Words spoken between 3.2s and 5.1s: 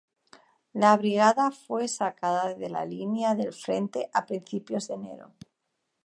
del frente a principios de